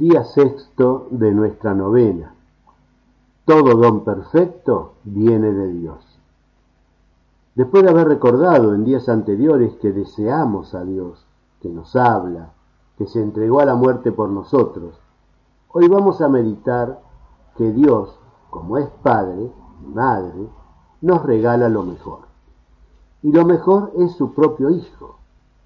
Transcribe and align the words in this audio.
Día 0.00 0.24
sexto 0.24 1.08
de 1.10 1.30
nuestra 1.30 1.74
novena. 1.74 2.32
Todo 3.44 3.74
don 3.74 4.02
perfecto 4.02 4.94
viene 5.04 5.52
de 5.52 5.74
Dios. 5.74 6.18
Después 7.54 7.82
de 7.82 7.90
haber 7.90 8.08
recordado 8.08 8.72
en 8.72 8.86
días 8.86 9.10
anteriores 9.10 9.74
que 9.74 9.92
deseamos 9.92 10.74
a 10.74 10.84
Dios, 10.84 11.26
que 11.60 11.68
nos 11.68 11.96
habla, 11.96 12.52
que 12.96 13.06
se 13.08 13.20
entregó 13.22 13.60
a 13.60 13.66
la 13.66 13.74
muerte 13.74 14.10
por 14.10 14.30
nosotros, 14.30 14.98
hoy 15.70 15.86
vamos 15.86 16.22
a 16.22 16.30
meditar 16.30 17.02
que 17.58 17.70
Dios, 17.70 18.18
como 18.48 18.78
es 18.78 18.88
Padre 19.02 19.52
y 19.84 19.86
Madre, 19.86 20.48
nos 21.02 21.22
regala 21.24 21.68
lo 21.68 21.82
mejor. 21.82 22.20
Y 23.22 23.32
lo 23.32 23.44
mejor 23.44 23.92
es 23.98 24.12
su 24.12 24.32
propio 24.32 24.70
Hijo, 24.70 25.16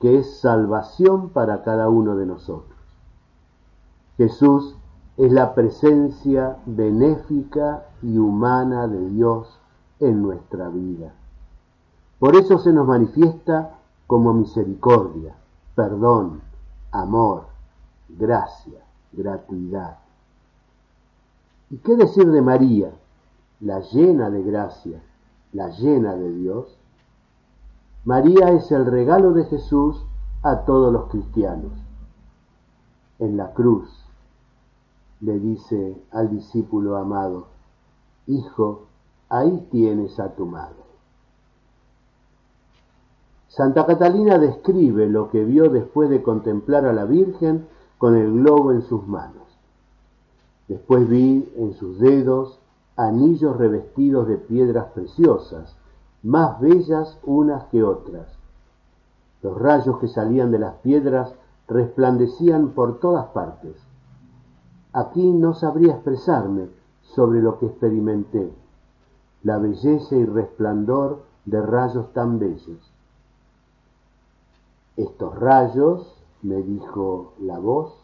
que 0.00 0.20
es 0.20 0.40
salvación 0.40 1.28
para 1.28 1.62
cada 1.62 1.90
uno 1.90 2.16
de 2.16 2.24
nosotros. 2.24 2.71
Jesús 4.22 4.76
es 5.16 5.32
la 5.32 5.52
presencia 5.52 6.58
benéfica 6.64 7.86
y 8.02 8.18
humana 8.18 8.86
de 8.86 9.08
Dios 9.08 9.58
en 9.98 10.22
nuestra 10.22 10.68
vida. 10.68 11.12
Por 12.20 12.36
eso 12.36 12.58
se 12.58 12.72
nos 12.72 12.86
manifiesta 12.86 13.78
como 14.06 14.32
misericordia, 14.32 15.34
perdón, 15.74 16.40
amor, 16.92 17.46
gracia, 18.10 18.78
gratuidad. 19.12 19.98
¿Y 21.70 21.78
qué 21.78 21.96
decir 21.96 22.30
de 22.30 22.42
María, 22.42 22.92
la 23.58 23.80
llena 23.80 24.30
de 24.30 24.44
gracia, 24.44 25.02
la 25.52 25.70
llena 25.70 26.14
de 26.14 26.30
Dios? 26.30 26.78
María 28.04 28.50
es 28.50 28.70
el 28.70 28.86
regalo 28.86 29.32
de 29.32 29.46
Jesús 29.46 30.00
a 30.44 30.58
todos 30.58 30.92
los 30.92 31.08
cristianos. 31.08 31.72
En 33.18 33.36
la 33.36 33.52
cruz, 33.52 34.01
le 35.22 35.38
dice 35.38 35.96
al 36.10 36.30
discípulo 36.30 36.96
amado, 36.96 37.46
Hijo, 38.26 38.82
ahí 39.28 39.66
tienes 39.70 40.20
a 40.20 40.34
tu 40.34 40.46
madre. 40.46 40.76
Santa 43.48 43.86
Catalina 43.86 44.38
describe 44.38 45.08
lo 45.08 45.30
que 45.30 45.44
vio 45.44 45.70
después 45.70 46.10
de 46.10 46.22
contemplar 46.22 46.86
a 46.86 46.92
la 46.92 47.04
Virgen 47.04 47.66
con 47.98 48.16
el 48.16 48.32
globo 48.32 48.72
en 48.72 48.82
sus 48.82 49.06
manos. 49.06 49.42
Después 50.68 51.08
vi 51.08 51.48
en 51.56 51.74
sus 51.74 51.98
dedos 51.98 52.58
anillos 52.96 53.56
revestidos 53.56 54.26
de 54.26 54.38
piedras 54.38 54.86
preciosas, 54.92 55.76
más 56.22 56.60
bellas 56.60 57.18
unas 57.24 57.64
que 57.64 57.82
otras. 57.82 58.26
Los 59.42 59.60
rayos 59.60 59.98
que 59.98 60.08
salían 60.08 60.50
de 60.50 60.58
las 60.58 60.74
piedras 60.76 61.34
resplandecían 61.68 62.70
por 62.70 63.00
todas 63.00 63.26
partes. 63.26 63.76
Aquí 64.92 65.32
no 65.32 65.54
sabría 65.54 65.94
expresarme 65.94 66.68
sobre 67.02 67.40
lo 67.40 67.58
que 67.58 67.66
experimenté, 67.66 68.52
la 69.42 69.58
belleza 69.58 70.16
y 70.16 70.24
resplandor 70.24 71.22
de 71.46 71.62
rayos 71.62 72.12
tan 72.12 72.38
bellos. 72.38 72.92
Estos 74.96 75.38
rayos, 75.38 76.14
me 76.42 76.62
dijo 76.62 77.32
la 77.40 77.58
voz, 77.58 77.94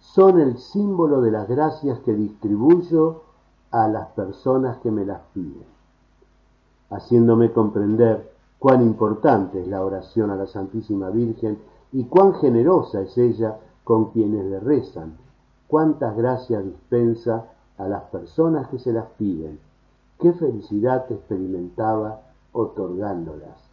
son 0.00 0.40
el 0.40 0.58
símbolo 0.58 1.20
de 1.20 1.30
las 1.30 1.48
gracias 1.48 2.00
que 2.00 2.14
distribuyo 2.14 3.22
a 3.70 3.86
las 3.86 4.08
personas 4.08 4.78
que 4.78 4.90
me 4.90 5.04
las 5.04 5.20
piden, 5.32 5.66
haciéndome 6.90 7.52
comprender 7.52 8.32
cuán 8.58 8.82
importante 8.82 9.60
es 9.60 9.68
la 9.68 9.84
oración 9.84 10.30
a 10.30 10.36
la 10.36 10.46
Santísima 10.46 11.10
Virgen 11.10 11.58
y 11.92 12.04
cuán 12.04 12.34
generosa 12.34 13.02
es 13.02 13.16
ella 13.16 13.58
con 13.84 14.06
quienes 14.06 14.44
le 14.46 14.58
rezan, 14.60 15.16
cuántas 15.70 16.16
gracias 16.16 16.64
dispensa 16.64 17.46
a 17.78 17.86
las 17.86 18.02
personas 18.10 18.66
que 18.68 18.80
se 18.80 18.92
las 18.92 19.06
piden, 19.16 19.60
qué 20.18 20.32
felicidad 20.32 21.10
experimentaba 21.10 22.22
otorgándolas. 22.52 23.70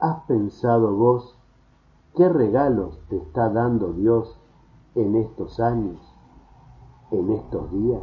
¿Has 0.00 0.24
pensado 0.24 0.92
vos 0.96 1.36
qué 2.16 2.28
regalos 2.28 2.98
te 3.08 3.16
está 3.16 3.48
dando 3.48 3.92
Dios 3.92 4.36
en 4.96 5.14
estos 5.14 5.60
años, 5.60 6.00
en 7.12 7.30
estos 7.30 7.70
días? 7.70 8.02